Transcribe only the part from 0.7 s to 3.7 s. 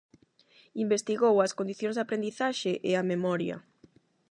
Investigou as condicións de aprendizaxe e a memoria.